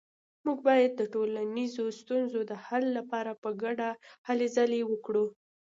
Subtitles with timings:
[0.45, 3.89] موږ باید د ټولنیزو ستونزو د حل لپاره په ګډه
[4.27, 5.25] هلې ځلې وکړو